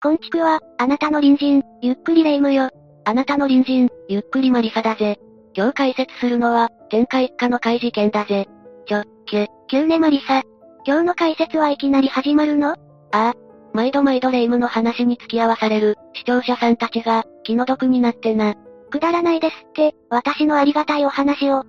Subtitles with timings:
[0.00, 2.70] こんちくは、あなたの隣人、ゆっくりレ夢ムよ。
[3.04, 5.18] あなたの隣人、ゆっくりマリサだぜ。
[5.56, 8.46] 今日解説するのは、天下一家の怪事件だぜ。
[8.86, 10.44] ちょ、きゅ、急ねマリサ。
[10.86, 12.74] 今日の解説はいきなり始まるの？
[12.74, 12.76] あ
[13.10, 13.34] あ。
[13.72, 18.54] 毎度毎度レ夢ムの話に付き合わされる、視聴者さんたちが、気の毒になってな。
[18.90, 21.64] くだらないですって、私のありがたいお話を。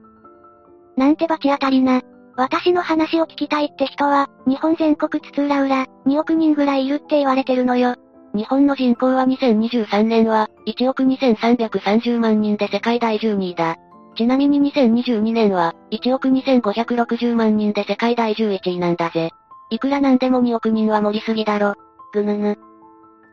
[0.97, 2.03] なんて罰当たりな。
[2.35, 7.95] 私の話を聞きたいって人は、日本全国津々浦々、2億人ぐらいいるって言われてるのよ。
[8.33, 13.77] 日本の人口は2023年は、1億2330万人で世界第12位だ。
[14.15, 19.31] ちなみに2022年は、1億2560万人で世界第11位なんだぜ。
[19.71, 21.73] いくらなんでも2億人は盛りすぎだろ。
[22.13, 22.57] ぐぬぬ。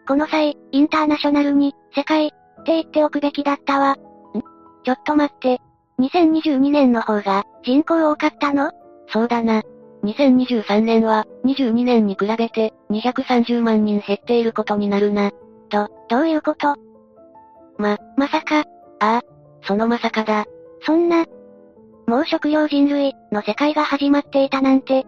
[0.06, 2.36] この際、インターナショナルに、世界、って
[2.66, 3.92] 言っておくべきだったわ。
[3.92, 3.96] ん？
[4.84, 5.60] ちょっと待って。
[5.98, 8.70] 2022年の方が、人口多かったの？
[9.08, 9.62] そうだな。
[10.04, 15.30] 2023年は、22年に比べて、230万人減っていることになるな。
[15.68, 16.76] と、どういうこと？
[17.78, 18.60] ま、まさか。
[18.60, 18.64] あ
[19.00, 19.20] あ、
[19.62, 20.46] そのまさかだ。
[20.82, 21.24] そんな、
[22.06, 25.04] もう食料人類の世界が始まっていたなんて。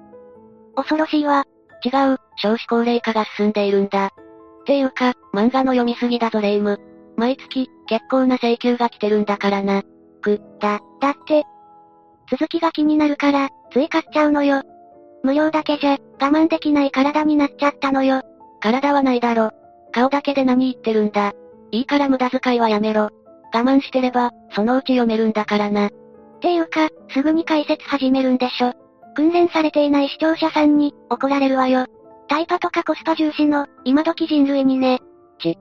[0.75, 1.45] 恐ろしいわ。
[1.85, 4.07] 違う、少子高齢化が進んでいるんだ。
[4.07, 4.11] っ
[4.67, 6.81] ていうか、漫画の読みすぎだぞレイム。
[7.17, 9.83] 毎月、結構な請求が来てるんだからな。
[10.21, 11.45] く、だ、だって。
[12.31, 14.63] 続きが気になるから、つい買っちゃうのよ。
[15.23, 18.23] 無料だけじゃ、我慢できない体になっちゃったのよ。
[18.61, 19.51] 体はないだろ。
[19.93, 21.33] 顔だけで何言ってるんだ。
[21.71, 23.11] いいから無駄遣いはやめろ。
[23.53, 25.87] 我慢してれば、そのうち読めるんだからな。
[25.87, 25.91] っ
[26.41, 28.73] ていうか、すぐに解説始めるんでしょ。
[29.15, 31.87] 訓練されていない視聴者さんに、怒られるわよ。
[32.29, 35.01] タイパとかコスパ重視の、今時人類にね。
[35.39, 35.59] ち。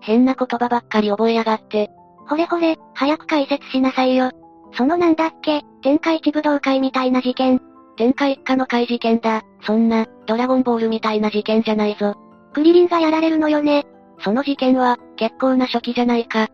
[0.00, 1.90] 変な言葉ばっかり覚えやがって。
[2.28, 4.30] ほれほれ、早く解説しなさいよ。
[4.72, 7.60] そのなんだっけ、天下一武道会みたいな事件。
[7.96, 9.42] 天下一家の怪事件だ。
[9.62, 12.14] そんな、ドラゴンボールみたいな事件じゃないぞ。
[12.52, 13.86] クリリンがやられるのよね。
[14.20, 16.48] その事件は、結構な初期じゃないか。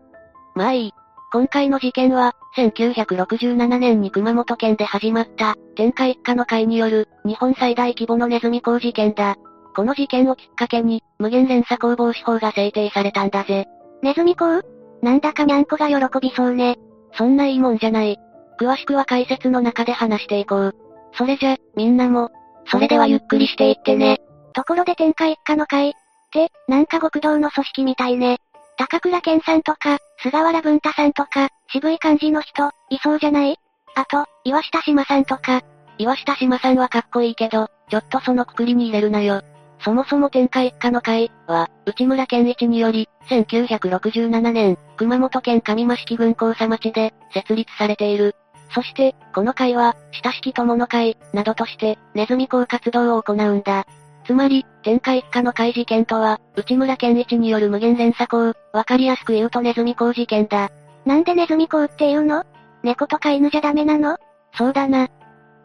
[0.55, 0.91] まあいい。
[1.31, 9.37] 今回の事件は、1967年に熊本県で始まった、天下一家の会による、日本最大規模のネズミ講事件だ。
[9.75, 13.67] この事件をきっかけに、無限連鎖攻防止法が制定されたんだぜ。
[14.03, 14.61] ネズミ講
[15.01, 16.77] なんだかにゃんこが喜びそうね。
[17.13, 18.17] そんないいもんじゃない。
[18.59, 20.75] 詳しくは解説の中で話していこう。
[21.13, 22.29] それじゃ、みんなも、
[22.65, 24.19] それではゆっくりしていってね。
[24.53, 25.93] ところで天下一家の会っ
[26.31, 28.37] て、なんか極道の組織みたいね。
[28.77, 33.57] 高倉健さんとか、菅原文太さんとか、渋い感じの人、いそうじゃない？
[33.95, 35.61] あと、岩下島さんとか。
[35.97, 39.41] 岩下島さんはかっこいいけど、ちょっとそのくくりに入れるなよ。
[39.83, 48.35] そもそも天下一家の会は、内村健一により、1967年、熊本県上益郡高佐町で、設立されている。
[48.73, 53.85] そして、この会は、親しき友の会、などとして、ネズミ講活動を行うんだ。
[54.25, 60.69] つまり、天下一家の怪事件とは、内村健一による無限連鎖講、わかりやすく言うとネズミ講事件だ。
[61.05, 62.45] なんでネズミ講って言うの？
[62.83, 64.17] 猫とか犬じゃダメなの？
[64.53, 65.09] そうだな。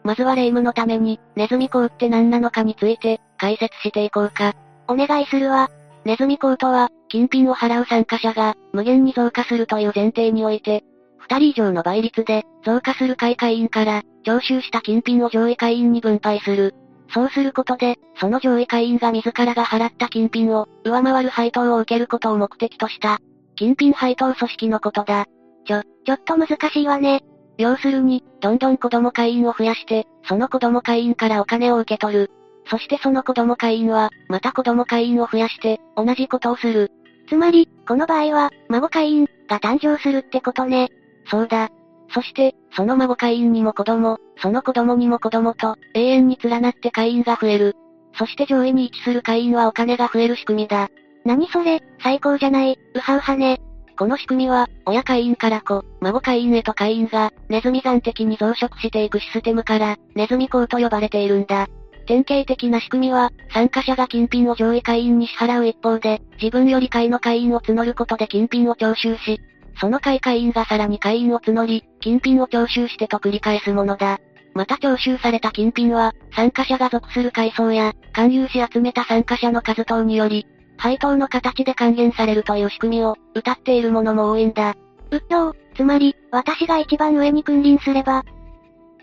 [0.03, 4.53] まずは霊夢のために、ネズミ講って何なのかについて、解説していこうか。
[4.87, 5.69] お願いするわ。
[6.05, 10.96] ネズミ講とは、金品を払う参加者が、無限に増加するという前提において、二
[11.29, 16.73] 二人以上の倍率で、増加する会会員から、徴収した金品を上位会員に分配する。
[17.13, 23.19] そうすることで、その上位会員が自らが払った金品を、上回る配当を受けることを目的とした、
[23.55, 25.25] 金品配当組織のことだ。
[25.65, 27.23] ちょ、ちょっと難しいわね。
[27.57, 32.31] 要するに、どんどん子供会員を増やして、その子供会員からお金を受け取る。
[32.69, 36.91] そしてその子供会員は、また子供会員を増やして、同じことをする。
[37.27, 40.89] つまり、この場合は、孫会員が誕生するってことね。
[41.29, 41.69] そうだ。
[42.13, 47.75] そして、その孫会員にも子供、その子供にも子供と、永遠に連なって会員が増える。
[48.17, 50.89] そして上位に位置する会員はお金が増える仕組みだ。
[51.25, 53.61] 何それ、最高じゃない、うはうはね。
[53.97, 61.67] この仕組みは、親会員から子、孫会員へと会員が、ネズミ山的に増殖していくシステムから、ネズミ校と呼ばれているんだ。
[62.05, 69.41] 典型的な仕組みは、参加者が金品を上位会員に支払う一方で、自分より会の会員を募ることで金品を徴収し、
[69.79, 74.19] その会会員がさらに会員を募り、金品を徴収してと繰り返すものだ。
[74.53, 80.47] また徴収された金品は、参加者が属する階層や、勧誘し集めた参加者の数等により、
[80.77, 84.75] 配当の形で還元されるという仕組みを、謳っているものも多いんだ。
[85.11, 88.23] うっとう、つまり、私が一番上に君臨すれば。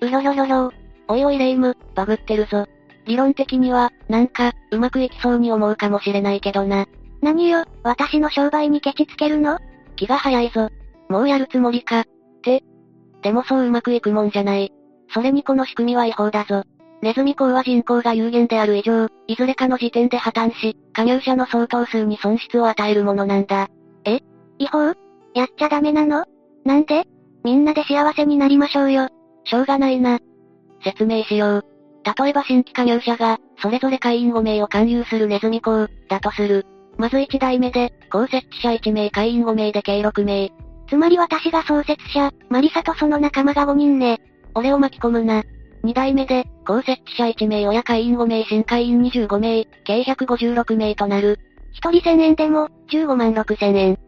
[0.00, 0.72] うろろろろ
[1.06, 2.66] おいおいレイム、バグってるぞ。
[3.06, 6.86] 理論的には、なんか、うまくいきそうに思うかもしれないけどな。
[7.20, 9.58] 何よ、私の商売にケチつけるの？
[9.94, 10.68] 気が早いぞ。
[11.08, 12.00] もうやるつもりか。
[12.00, 12.04] っ
[12.42, 12.62] て。
[13.22, 14.72] でもそううまくいくもんじゃない。
[15.12, 16.64] それにこの仕組みは違法だぞ。
[17.02, 23.68] ネズミ講は人口が有限である以上、いずれかの時点で破綻し、加入者の相当数に損失を与えるものなんだ。
[24.04, 24.20] え？
[24.58, 24.94] 違法？
[25.34, 26.24] やっちゃダメなの？
[26.64, 27.04] なんで？
[27.42, 29.08] みんなで幸せになりましょうよ。
[29.44, 30.18] しょうがないな。
[30.82, 31.64] 説明しよう。
[32.18, 36.66] 例えば新規加入者が、それぞれ会員5名を勧誘するネズミ講、だとする。
[36.98, 40.52] まず1代目で、公設置者1名会員5名で計6名。
[40.88, 44.20] つまり私が創設者、マリサとその仲間が5人ね。
[44.54, 45.42] 俺を巻き込むな。
[45.84, 51.38] 2代目で、公設置者1名親会員5名新会員25名、計156名となる。
[51.82, 53.98] 1人1000円でも、15万6千円。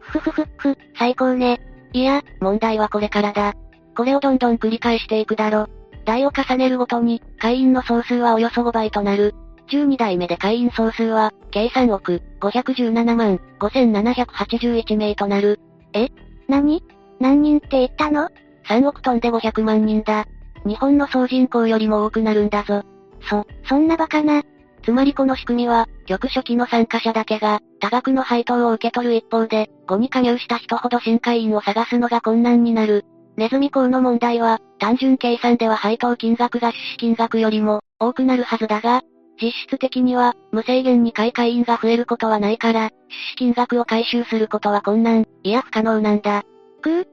[0.00, 1.60] ふふふふふ、最高ね。
[1.92, 3.54] いや、問題はこれからだ。
[3.96, 5.68] これをどんどん繰り返していくだろ。
[6.04, 9.34] 代を重ねるごとに、会員の総数はおよそ5倍となる。
[9.68, 15.60] 12代目で会員総数は、計3億、517万、5781名となる。
[15.92, 16.08] え？
[16.48, 16.82] 何？
[17.18, 18.28] 何人って言ったの
[18.68, 20.26] ?3 億トンで500万人だ。
[20.64, 22.82] 日本の総人口よりも多くなるんだぞ。
[23.28, 24.42] そ、そんなバカな。
[24.82, 33.04] つまりこの仕組みは、局初期の参加者だけが、多額の配当を受け取る一方で、5に加入した人ほど新会員を探すのが困難になる。
[33.36, 39.02] ネズミ講の問題は、単純計算では配当金額が出資金額よりも、多くなるはずだが、
[39.40, 46.44] 実質的には、無制限に買い会員が増えることはないから、出資金額を回収することは困難、いや不可能なんだ。
[46.82, 47.06] くぅ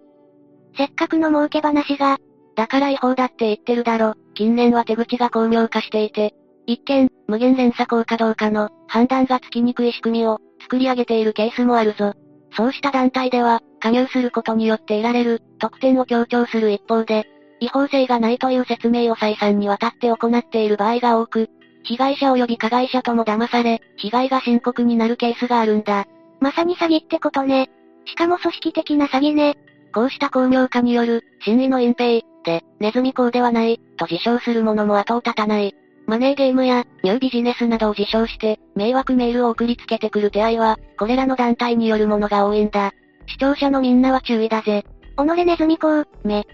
[0.78, 2.18] せっかくの儲け話が。
[2.56, 4.14] だから違法だって言ってるだろ。
[4.36, 6.34] 近年は手口が巧妙化していて。
[6.66, 12.14] 一見、無限連鎖効かどうかの、判断がつきにくい仕組みを、作り上げているケースもあるぞ。
[12.56, 17.26] そうした団体では、加入することによって得られる、特典を強調する一方で、
[17.60, 21.50] 違法性がないという説明を再三にわたって行っている場合が多く、
[21.84, 26.06] 被害者及び加害者とも騙され、被害が深刻になるケースがあるんだ。
[26.40, 27.70] まさに詐欺ってことね。
[28.06, 29.58] しかも組織的な詐欺ね。
[29.94, 35.76] こうした巧妙化による、真意の隠蔽、で、ネズミ講ではない、と自称する者も後を絶たない。
[36.06, 42.92] マネーゲームや、ニュービジネスなどを自称して、迷惑メールを送りつけてくる手合いは、これらの団体によるものが多いんだ。
[43.28, 44.84] 視聴者のみんなは注意だぜ。
[45.18, 46.46] 己ネズミ講、め。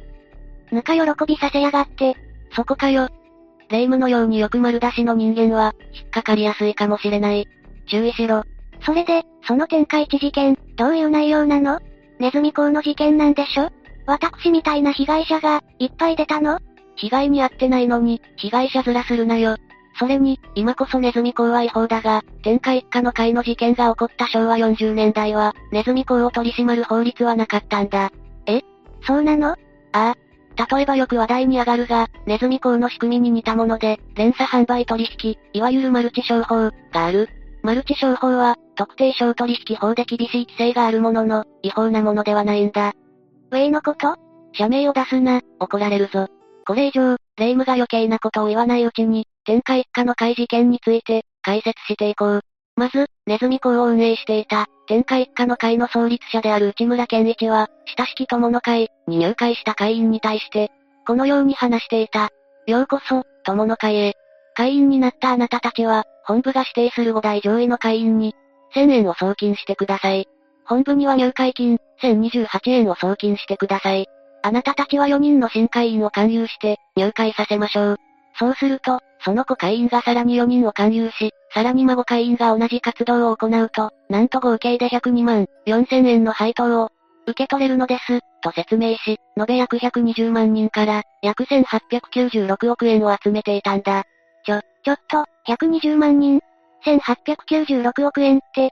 [0.72, 2.16] ぬか喜びさせやがって。
[2.56, 3.10] そこかよ。
[3.70, 7.48] 霊夢のようによく丸出しの人間は、引っかかりやすいかもしれない。
[7.88, 8.44] 注意しろ。
[8.86, 11.80] それで、その天下一事件、どういう内容なの？
[12.20, 13.70] ネズミ講の事件なんでしょ？
[14.06, 16.60] 私みたいな被害者が、いっぱい出たの？
[16.96, 19.56] 被害に遭ってないのに、被害者面するなよ。
[20.00, 28.12] それに、今こそネズミ講は違法だが、天下一家の会の事件が起こった昭和40年代は、ネズミ講を取り締まる法律はなかったんだ。
[28.46, 28.62] え？
[29.06, 29.50] そうなの？
[29.52, 29.56] あ
[29.92, 30.16] あ。
[30.58, 37.30] 例えばよく話題に上がるが、ネズミ講の仕組みに似たもので、連鎖販売取引、いわゆるマルチ商法、がある。
[37.64, 42.94] マルチ商法は、特定商取引法で厳しい規制があるものの、違法なものではないんだ。
[43.52, 44.16] ウェイのこと？
[44.54, 46.28] 社名を出すな、怒られるぞ。
[46.66, 52.42] これ以上、霊夢が余計なことを言わないうちに、天下一家の怪事件について、解説していこう。
[52.80, 57.68] まず、ネズミ講を運営していた、天下一家の会の創立者である内村健一は、
[57.98, 60.72] 親しき友の会に入会した会員に対して、
[61.06, 62.30] このように話していた。
[62.68, 64.14] ようこそ、友の会へ。
[64.56, 68.34] 会員になったあなたたちは、本部が指定する5代上位の会員に、
[68.74, 70.30] 1000円を送金してください。
[70.64, 74.08] 本部には入会金、1028円を送金してください。
[74.42, 77.98] あなたたちは4人の新会員を勧誘して、入会させましょう。
[78.38, 86.90] そうすると、その子会員がさらに4人を勧誘し、さらに孫会員が同じ活動を行うと、なんと合計で102万4000円の配当を
[87.26, 94.04] 受け取れるのです、と説明し、延べ約120万人から、約1896億円を集めていたんだ。
[94.46, 96.40] ちょ、ちょっと、120万人
[96.86, 98.72] ?1896 億円って、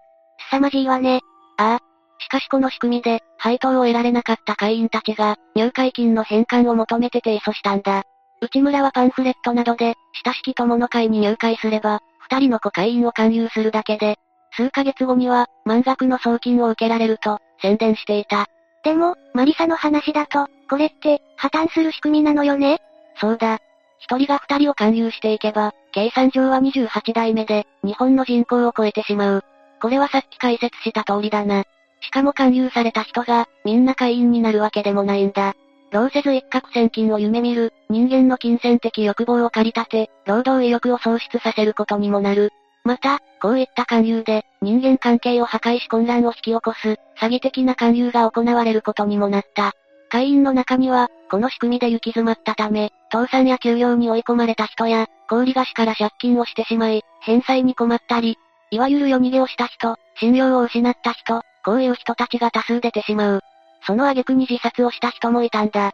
[0.50, 1.22] 凄まじいわね。
[1.58, 1.80] ああ。
[2.20, 8.04] しかしこの仕組みで、配当を得られなかった会員たちが、入会金の返還を求めて提訴したんだ。
[8.42, 14.18] 内村はパンフレットなどで、親しき友の会に入会すれば、二人の子会員を勧誘するだけで、
[14.52, 18.48] 数ヶ月後には、満額の送金を受けられると、宣伝していた。
[18.84, 22.80] でも、マリサの話だと、これって、破綻する仕組みなのよね？
[23.16, 23.60] そうだ。
[24.00, 29.44] 一人が二人を勧誘していけば、計算上は28代目で、日本の人口を超えてしまう。
[29.82, 31.64] これはさっき解説した通りだな。
[32.02, 35.56] しかも勧誘された人が、みんな会員になるわけでもないんだ。
[35.92, 42.52] 労せず一攫千金を夢見る、人間の金銭的欲望を駆り立て、労働意欲を喪失させることにもなる。
[42.84, 49.74] また、こういった勧誘で、人間関係を破壊し混乱を引き起こす、詐欺的な勧誘が行われることにもなった。
[50.10, 58.38] 会員の中には、この仕組みで行き詰まったため、倒産や休業に追い込まれた人や、氷菓子から借金をしてしまい、返済に困ったり、
[58.72, 63.42] いわゆる夜逃げをした人、信用を失った人、こういう人たちが多数出てしまう。
[63.88, 65.94] その挙句に自殺をした人もいたんだ。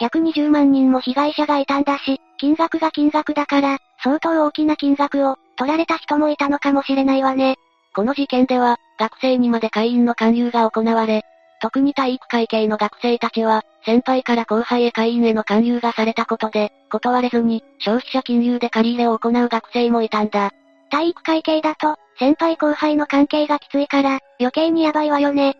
[0.00, 7.56] 120万人も被害者がいたんだし、金額が金額だから、相当大きな金額を、取られた人もいたのかもしれないわね。
[7.94, 11.22] この事件では、学生にまで会員の勧誘が行われ、
[11.60, 20.50] 特に体育会系の学生たちは、先輩から後輩へ会員への勧誘がされたことで、断れずに、消費者金融で借り入れを行う学生もいたんだ。
[20.90, 25.56] 体育会系だと、先輩後輩の関係がきついから、余計にヤバいわよね。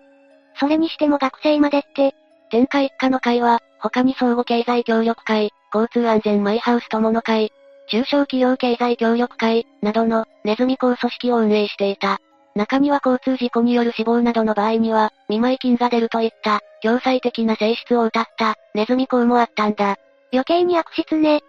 [0.59, 2.15] それにしても学生までって、
[2.51, 7.53] 天下一家の会は、他に相互経済協力会、交通安全マイハウス友の会、
[7.89, 12.21] 中小企業経済協力会、などの、ネズミ校組織を運営していた。
[12.55, 19.97] 中には交通事故による死亡などの場合には、見舞金が出るといった、共済的な性質を謳った、ネズミ校もあったんだ。
[20.33, 21.41] 余計に悪質ね。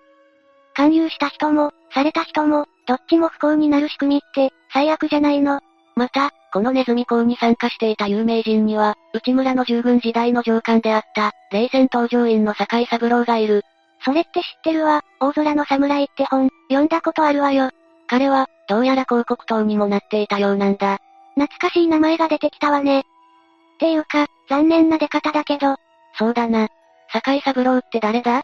[0.73, 5.59] 勧誘した人も、された人も、どっちも不幸になる仕組みって、最悪じゃないの。
[5.95, 13.63] また、このネズミ講に参加していた有名人には、内村の従軍時代の上官であった、霊戦搭乗員の坂井三郎がいる。
[14.03, 17.69] それって知ってるわ、大空の侍って本、読んだことあるわよ。
[18.07, 20.99] 彼は、どうやら広告塔にもなっていたようなんだ。
[21.35, 22.99] 懐かしい名前が出てきたわね。
[22.99, 23.03] っ
[23.79, 25.75] ていうか、残念な出方だけど。
[26.17, 26.69] そうだな。
[27.11, 28.39] 坂井三郎って誰だ？
[28.39, 28.41] っ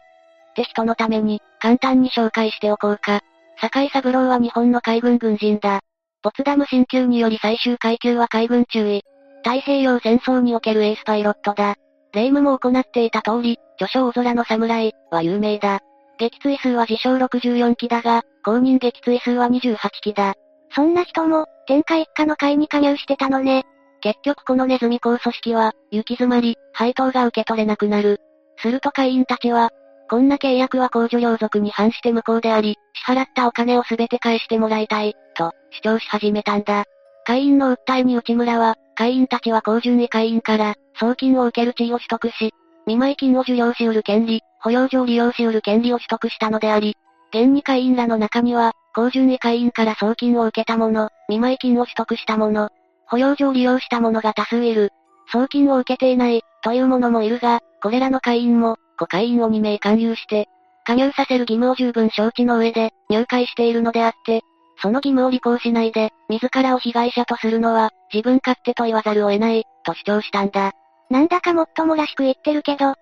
[0.54, 3.20] て人のために、簡単に紹介しておこうか。
[3.60, 5.80] 坂井三郎は日本の海軍軍人だ。
[6.22, 9.02] ポツダム進級により最終階級は海軍中尉。
[9.44, 11.74] 太平洋戦争におけるエースパイロットだ。
[12.12, 15.80] 霊夢も行っていた通り、序章大空の侍は有名だ。
[16.18, 20.34] 撃墜数は自称64機だが、公認撃墜数は28機だ。
[20.70, 23.64] そんな人も、天下一家の会に加入してたのね。
[24.00, 28.20] 結局このネズミ校組織は、行き詰まり、配当が受け取れなくなる。
[28.58, 29.70] すると会員たちは、
[30.12, 36.84] こんな契約は公序良俗に反して無効であり、支払ったお金をすべて返してもらいたい、と、主張し始めたんだ。
[37.24, 42.52] 会員の訴えに内村は、会員たちは高順位会員から、送金を受ける地位を取得し、
[42.86, 46.94] 見舞金を受領し得る権利、保養上利用し得る権利を取得したのであり、
[47.30, 52.68] 現に会員らの中には、高順位会員から送金を受けた者、見舞金を取得した者、
[53.06, 54.90] 保養上利用した者が多数いる。
[55.32, 60.48] 送金を受けていない、という者もいるが、これらの会員も、5会員を2名勧誘して、
[60.84, 64.42] 加入させる義務を十分承知の上で、入会しているのであって、
[64.80, 70.72] その義務を履行しないで、自らを被害者とするのは、自分勝手と言わざるを得ない、と主張したんだ。
[71.08, 72.94] なんだかもっともらしく言ってるけど、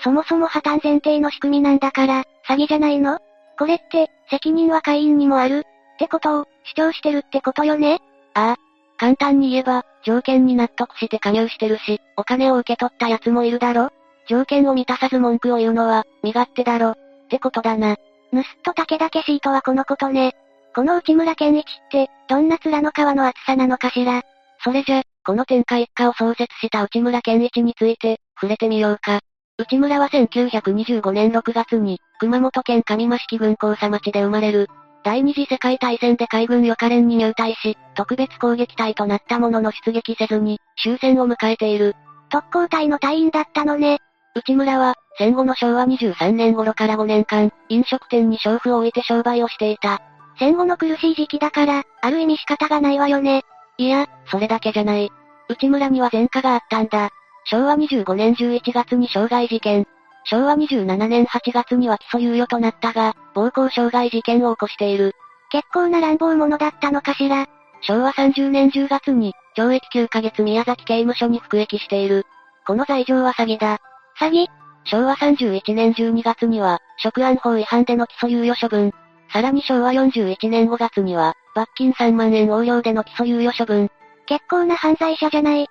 [0.00, 3.18] そもそも破綻前提の仕組みなんだから、詐欺じゃないの？
[3.58, 5.60] これって、責任は会員にもある、
[5.94, 8.00] ってことを、主張してるってことよね？
[8.34, 8.56] ああ。
[8.96, 13.90] 簡単に言えば、条件に納得して加入してるし、お金を受け取った奴もいるだろ？
[14.28, 16.90] 条件を満たさず文句を言うのは、身勝手だろ。
[16.90, 16.96] っ
[17.28, 17.96] てことだな。
[18.32, 20.32] ぬすっと武田シートはこのことね。
[20.74, 24.22] この内村健一って、どんな面の皮の厚さなのかしら。
[24.62, 29.20] それじゃ、この天下一家を創設した内村健一について、触れてみようか。
[29.56, 34.68] 内村は1925年6月に、熊本県上益城郡高佐町で生まれる。
[35.04, 41.94] 第二次世界大戦で海軍予科連に入隊し、特別攻撃隊となったものの出撃せずに、終戦を迎えている。
[42.30, 43.98] 特攻隊の隊員だったのね。
[44.36, 50.02] 内村は、戦後の昭和23年頃から5年間、飲食店に娼婦を置いて商売をしていた。
[50.38, 53.42] 戦後の苦しい時期だから、ある意味仕方がないわよね。
[53.78, 55.10] いや、それだけじゃない。
[55.48, 57.10] 内村には前科があったんだ。
[57.44, 59.86] 昭和25年11月に傷害事件。
[60.24, 65.12] 昭和27年8月には起訴猶予となったが、暴行傷害事件を起こしている。
[65.50, 67.46] 結構な乱暴者だったのかしら。
[67.82, 72.26] 昭和30年10月に、懲役9ヶ月宮崎刑務所に服役している。
[72.66, 73.78] この罪状は詐欺だ。
[74.24, 74.48] 詐欺
[74.86, 78.92] 昭和31年12月には、職安法違反での起訴猶予処分。
[79.30, 83.90] さらに昭和41年5月には、罰金3万円横領での起訴猶予処分。
[84.26, 85.66] 結構な犯罪者じゃない。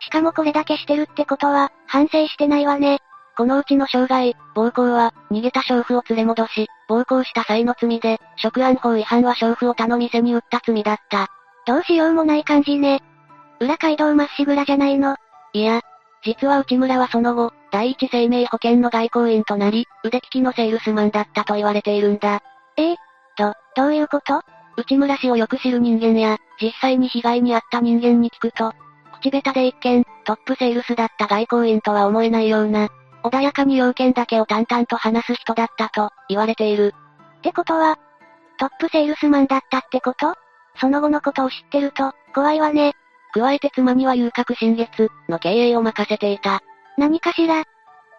[0.00, 3.00] しかもこれだけしてるってことは、反省してないわね。
[3.36, 11.28] このうちの傷害、暴行は、逃げた娼婦を連れ戻し、暴行した際の罪で、職安法違反は娼婦を他の店に売った罪だった。
[11.66, 13.02] どうしようもない感じね。
[13.60, 15.16] 裏街道まっしぐらじゃないの。
[15.52, 15.80] いや、
[16.26, 22.42] 実は内村はその後、第一生命保険の外交員となり、腕利きのセールスマンだったと言われているんだ。
[22.76, 22.94] え？
[22.94, 22.96] え
[23.36, 24.42] と、どういうこと？
[24.76, 28.72] 内村氏をよく知る人間や、実際に被害に遭った人間に聞くと、
[29.20, 32.88] 口下手で一見、トップセールスだった外交員とは思えないような、
[33.22, 36.92] 穏やかに要件だけを淡々と話す人だったと、言われている。
[37.38, 37.98] ってことは、
[38.58, 40.34] トップセールスマンだったってこと？
[40.80, 42.94] その後のことを知ってると、怖いわね。
[43.36, 46.60] 加えて妻には遊郭新月の経営を任せていた。
[46.96, 47.64] 何かしら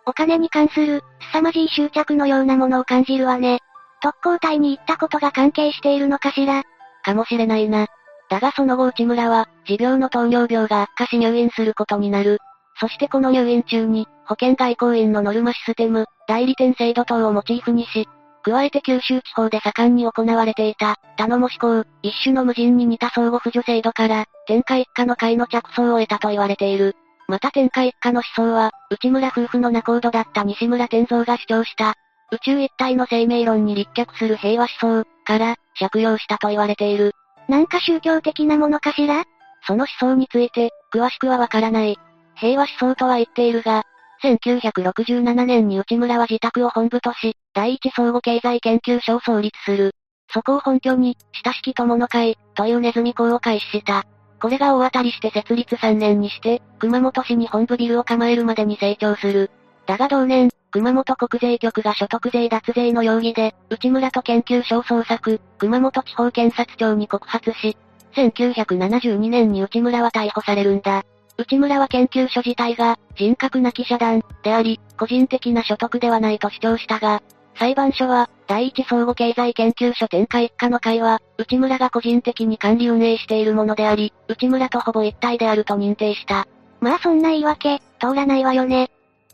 [0.05, 3.59] お金に関する、凄まじい執着のようなものを感じるわね。
[4.01, 6.63] 特攻隊に行ったことが関係しているのかしら
[7.03, 7.87] かもしれないな。
[8.29, 12.37] だがその後内村は、持病の糖尿病が悪化し入院することになる。
[12.79, 18.07] そしてこの入院中に、保険外交員のノルマシステム、代理店制度等をモチーフにし、
[18.47, 26.95] 加えて九州地方で盛んに行われていた、頼もし校、一種の無人に似た相互扶助制度から、天下一家の会の着想を得たと言われている。
[27.27, 31.95] また天下一家の思想は、内村夫婦の仲人だった西村天蔵が主張した、
[32.31, 37.11] 宇宙一体の生命論に立脚する平和思想、から、借用したと言われている。
[37.49, 39.25] なんか宗教的なものかしら？
[39.65, 41.97] その思想について、詳しくはわからない。
[42.35, 43.83] 平和思想とは言っているが、
[44.23, 49.91] 1967年に内村は自宅を本部とし、第一相互経済研究所を創立する。
[50.33, 54.05] そこを本拠に、親しき友の会、というネズミ校を開始した。
[54.41, 59.51] これが大当たりして設立3年にして、熊本市に本部ビルを構えるまでに成長する。
[59.85, 67.77] だが同年、熊本国税局が所得税脱税の容疑で、内村と研究所を捜索、熊本地方検察庁に告発し、
[68.15, 71.03] 1972年に内村は逮捕されるんだ。
[71.37, 77.21] 内村は研究所自体が、人格なき社団、であり、個人的な所得ではないと主張したが、
[77.55, 86.47] 裁判所は、第一相互経済研究所天下一家の会は、内村が個人的に管理運営しているものであり、内村とほぼ一体であると認定した。
[86.81, 88.85] まあそんな言い訳、通らないわよね。
[88.85, 88.87] っ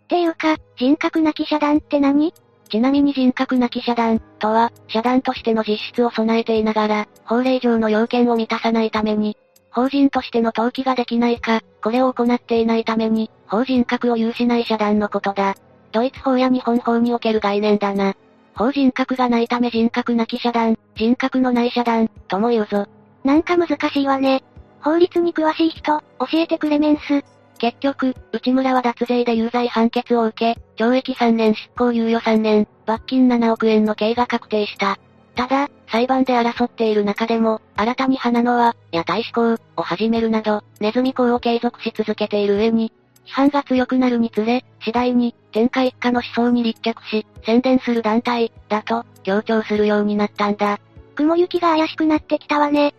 [0.07, 2.33] ていうか、人格なき社団って何？
[2.69, 9.37] ちなみに人格なき社団、とは、社団としての実質を備えていながら、法令上の要件を満たさないために、
[9.73, 15.55] 法人としての登記ができないか、これを行っていないために、法人格を有しない社団のことだ。
[15.91, 18.15] ドイツ法や日本法における概念だな。
[18.55, 22.85] 法人格がないため人格なき社団、人格のない社団、とも言うぞ。
[23.23, 24.43] なんか難しいわね。
[24.81, 26.03] 法律に詳しい人、教
[26.33, 27.23] えてくれメンス。
[27.57, 34.99] 結局、内村は脱税で有罪判決を受け、懲役3年執行猶予3年、罰金7億円の刑が確定した。
[35.35, 42.91] ただ、裁判で争っている中でも、新たに花野は、や大志向を始めるなど、ネズミ講を継続し続けている上に、
[43.27, 50.79] 批判が強くなるにつれ、次第に、天下一家の思想に立脚し、宣伝する団体、だと、強調するようになったんだ。
[51.13, 52.95] 雲行きが怪しくなってきたわね。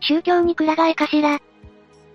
[0.00, 1.40] 宗教にくら替えかしら。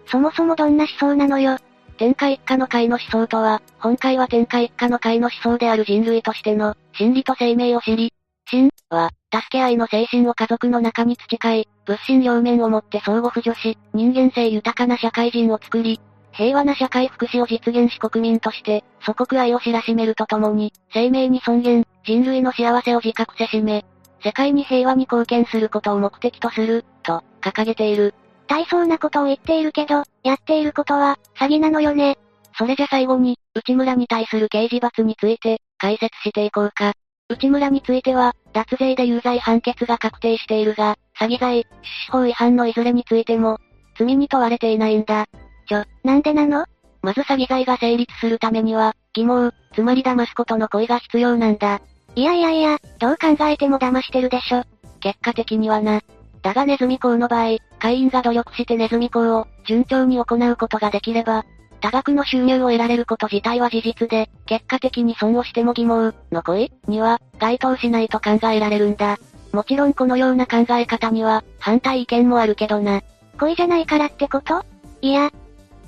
[0.05, 1.57] そもそもどんな思想なのよ。
[1.97, 8.13] 天下一家の会の思想とは、本会は天下一家の会の思想である人類としての、真理と生命を知り、
[8.47, 15.99] 真は、助け合いの精神を家族の中に培い、物心両面をもって相互扶助し、人間性豊かな社会人を作り、
[16.31, 23.85] 平和な社会福祉を実現し国民として、祖国愛を知らしめるとともに、生命に尊厳、人類の幸せを自覚せしめ、
[24.21, 28.13] 世界に平和に貢献することを目的とする、と、掲げている。
[28.47, 32.17] 大層なことを言っているけど、やっていることは、詐欺なのよね。
[32.57, 36.93] それじゃ最後に、内村に対する刑事罰について、解説していこうか。
[37.27, 41.65] 内村については、脱税で有罪判決が確定しているが、詐欺罪、
[42.05, 43.57] 司法違反のいずれについても、
[43.97, 45.25] 罪に問われていないんだ。
[45.67, 46.65] ちょ、なんでなの？
[47.01, 51.81] まず詐欺罪が成立するためには、疑問、つまり騙すことの恋が必要なんだ。
[52.15, 54.63] いやいやいや、どう考えても騙してるでしょ。
[54.99, 56.01] 結果的にはな。
[56.43, 61.43] だがネズミ講の場合、会員が努力してネズミ講を順調に行うことができれば、
[61.85, 69.19] 多額の収入を得られること自体は事実で、結果的に損をしても疑問の恋には該当しないと考えられるんだ。
[69.51, 73.03] もちろんこのような考え方には反対意見もあるけどな。
[73.39, 74.65] 恋じゃないからってこと？
[75.01, 75.31] いや、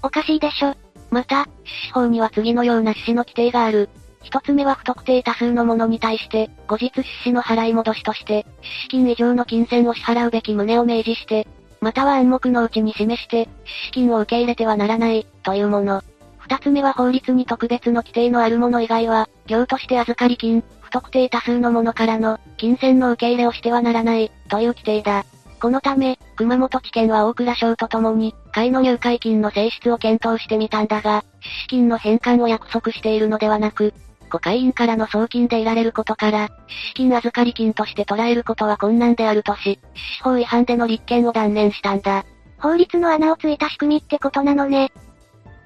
[0.03, 0.75] おかしいでしょ。
[1.09, 1.47] また、
[1.87, 3.89] 司法には次のような趣旨の規定がある。
[4.21, 11.47] 一つ目は不特定多数のものに対して、後日出資の払い戻しとして、出資金以上の金銭を支払うべき旨を明示して、
[11.81, 13.49] または暗黙のうちに示して、出
[13.87, 16.01] 資金を受け入れてはならない、というもの。
[16.37, 25.25] 二つ目は法律に特別の規定のあるもの以外は、業として預かり金、不特定多数のものからの、金銭の受け入れをしてはならない、という規定だ。
[25.59, 33.93] このため、熊本地検は大倉省とともに、会の入会金の性質を検討してみたんだが、出資金の返還を約束しているのではなく、
[34.29, 39.79] 5会員からの送金で得られることから、出資金預かり金として捉えることは困難であるとし、
[40.17, 42.25] 司法違反での立件を断念したんだ。
[42.59, 44.91] 法律の穴をついた仕組みってことなのね。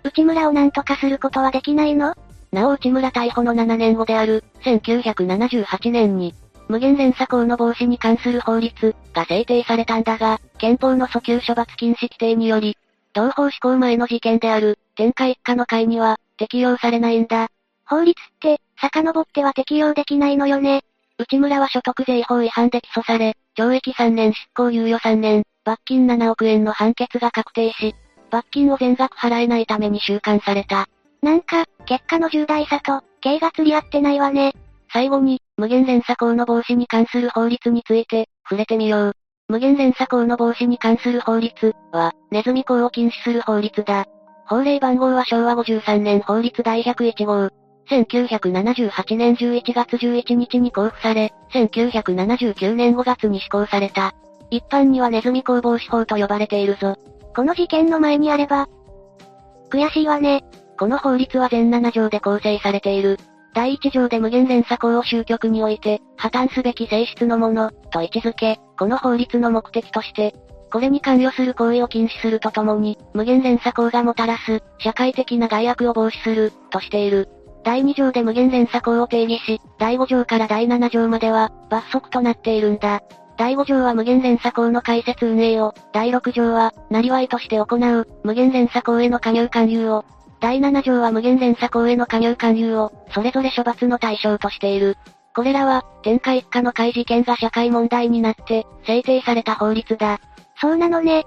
[0.03, 2.15] 内村を何とかすることはできないの？
[2.51, 6.35] なお内村逮捕の7年後である、1978年に、
[6.67, 12.77] 無限連鎖行の防止に関する法律が制定されたんだが、憲法の訴求処罰禁止規定により、
[13.13, 17.49] 同法施行前の事件である、天下一家の会には、適用されないんだ。
[17.91, 20.83] 法律って、遡っては適用できないのよね。
[21.17, 27.93] 内村は所得税法違反で起訴され、懲役3年執行猶予3年、罰金7億円の判決が確定し、
[28.29, 30.87] 罰金を全額払えないために収監された。
[31.21, 34.53] なんか、結果の重大さと、刑が釣り合ってないわね。
[34.93, 39.13] 最後に、無限連鎖行の防止に関する法律について、触れてみよう。
[39.49, 44.05] 無限連鎖行の防止に関する法律は、ネズミ講を禁止する法律だ。
[44.47, 47.60] 法令番号は昭和53年法律第101号。
[47.91, 54.13] 1978年11月11日に交付され、1979年5月に施行された。
[54.49, 56.95] 一般にはネズミ工防止法と呼ばれているぞ。
[57.35, 58.67] この事件の前にあれば、
[59.69, 60.43] 悔しいわね。
[60.77, 63.17] この法律は全7条で構成されている。
[63.53, 70.33] 第1条で無限連鎖項を終局において、破綻すべき性質のもの、と位置づけ、この法律の目的として、
[70.71, 77.27] これに関与する行為を禁止するとともに、無限連鎖項がもたらす、社会的な害悪を防止する、としている。
[77.63, 83.01] 第2条で無限連鎖項を定義し、第5条から第7条までは、罰則となっているんだ。
[83.37, 90.05] 第5条は無限連鎖項の開設運営を、第6条は、なりわいとして行う、無限連鎖項への加入勧誘を、
[90.39, 94.97] 第7条は無限連鎖項への加入勧誘を、それぞれ処罰の対象としている。
[95.35, 100.19] これらは、天下一家の怪事件が社会問題になって、制定された法律だ。
[100.59, 101.25] そうなのね。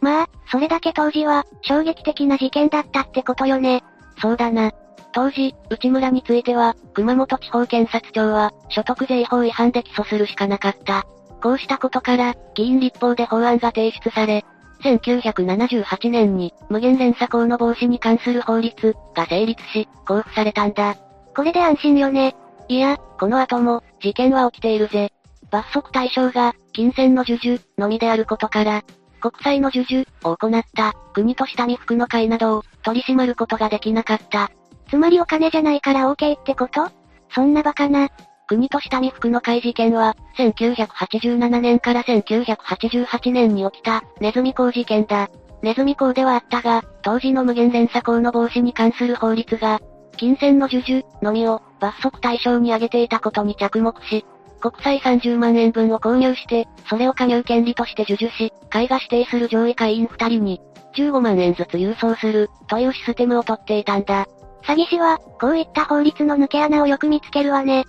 [0.00, 3.82] まあ、それだけ当時は、衝撃的な事件だったってことよね。
[4.20, 4.72] そうだな。
[5.12, 11.06] 当時、内村については、熊本地方検察庁は、所得税法違反で起訴するしかなかった。
[11.42, 14.44] こうしたことから、議員立法で法案が提出され、
[14.82, 20.96] 1978年に、無限連鎖項の防止に関する法律が成立し、交付されたんだ。
[21.34, 22.36] これで安心よね。
[22.68, 25.12] いや、この後も、事件は起きているぜ。
[25.50, 28.84] 罰則対象が、金銭の授受、のみであることから、
[29.20, 34.50] 国債の授受を行った、国とした未服の会などを、取り締まることができなかった。
[34.88, 36.88] つまりお金じゃないから OK ってこと？
[37.30, 38.08] そんなバカな。
[38.46, 45.28] 国とした未服の会事件は、1987年から1988年に起きた、ネズミ講事件だ。
[45.62, 49.80] ネズミ講ではあったが、当時の無限連鎖講の防止に関する法律が、
[50.16, 54.24] 金銭の授受、のみを、罰則対象に挙げていたことに着目し、
[54.60, 60.60] 国債30万円分を購入して、それを加入権利として授受し、会が指定する上位会員2人に、
[60.96, 64.26] 15万円ずつ郵送する、というシステムを取っていたんだ。
[64.64, 67.84] 詐欺師は、こういった法律の抜け穴をよく見つけるわね。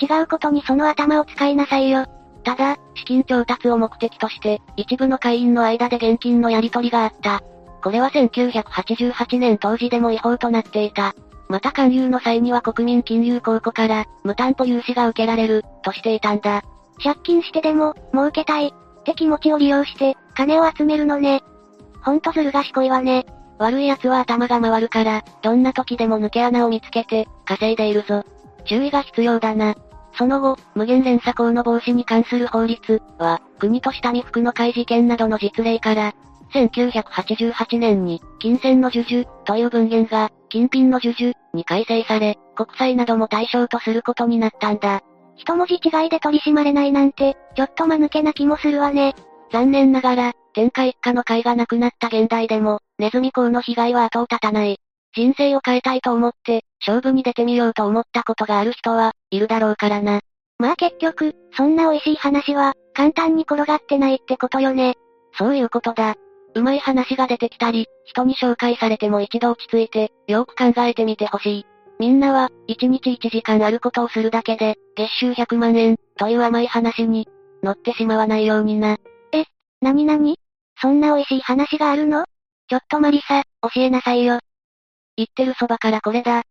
[0.00, 2.06] 違うことにその頭を使いなさいよ。
[2.44, 7.42] ただ、資金調達を目的として、一部の会員の間で現金のやり取りがあった。
[7.82, 11.14] これは1988年当時でも違法となっていた。
[11.48, 16.62] また勧誘の際には国民金融公庫から、無担保融資が受けられる、としていたんだ。
[17.02, 21.42] 借金してでも、儲けたい、って気持ちを利用して、金を集めるのね。
[22.02, 23.26] ほんとずる賢いわね。
[23.58, 28.24] 悪い奴は頭が回るから、どんな時でも抜け穴を見つけて、稼いでいるぞ。
[28.64, 29.74] 注意が必要だな。
[30.16, 36.14] その後、無限連鎖項の防止に関する法律は、国とした未服の会事件などの実例から、
[36.52, 45.02] 1988年に、金銭の授受、という文言が、金品の授受、に改正され、国債なども対象とすることになったんだ。
[45.36, 49.14] 一文字違いで取り締まれないなんて、ちょっと間抜けな気もするわね。
[49.50, 54.78] 残念ながら、天下一家の会がなくなった現代でも、ネズミ講の被害は後を絶たない。
[55.14, 60.20] 人生を変えたいと思って、勝負に出てみようと思ったことがある人は、いるだろうからな。
[60.58, 64.96] まあ結局、そんな美味しい話は、簡単に転がってないってことよね。
[65.38, 66.16] そういうことだ。
[66.54, 71.66] うまい話が出てきたり、人に紹介されても一度落ち着いて、よく考えてみてほしい。
[72.00, 77.28] みんなは、1日1時間あることをするだけで、月収100万円、という甘い話に、
[77.62, 78.98] 乗ってしまわないようにな。
[79.80, 80.38] なになに
[80.80, 82.24] そんな美味しい話があるの？
[82.68, 84.40] ちょっとマリサ、教えなさいよ。
[85.16, 86.42] 言ってるそばからこれだ。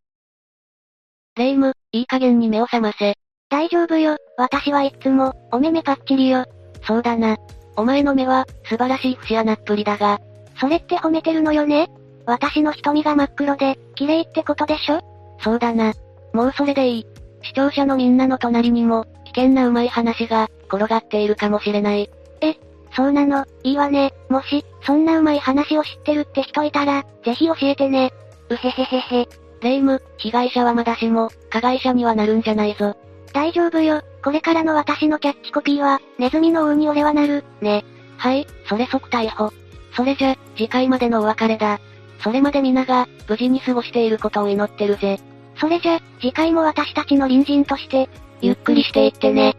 [1.35, 3.15] レイム、いい加減に目を覚ませ。
[3.49, 6.45] 大丈夫よ、私はいつも、お目目パッチリよ。
[6.83, 7.37] そうだな。
[7.75, 10.19] お前の目は、素晴らしい節穴っぷりだが。
[10.59, 11.89] それって褒めてるのよね？
[12.25, 14.99] 私の瞳が真っ黒で、綺麗ってことでしょ？
[15.39, 15.93] そうだな。
[16.33, 17.05] もうそれでいい。
[17.43, 22.09] 視聴者のみんなの隣にも、危険なうまい話が、転がっているかもしれない。
[22.41, 22.57] え、
[22.97, 24.11] そうなの、いいわね。
[24.27, 28.11] もし、そんなうまい話を知ってるって人いたら、ぜひ教えてね。
[28.49, 29.29] うへへへへ。
[29.61, 32.95] レイム、被害者はまだしも、加害者にはなるんじゃないぞ。
[33.33, 34.01] 大丈夫よ。
[34.23, 37.85] これからの私のキャッチコピーは、ネズミの王に俺はなる、ね。
[38.17, 39.53] はい、それ即逮捕。
[39.95, 41.79] それじゃ、次回までのお別れだ。
[42.23, 45.19] それまで皆が、無事に過ごしていることを祈ってるぜ。
[45.59, 48.09] それじゃ、次回も私たちの隣人として、
[48.41, 49.55] ゆっくりしていってね。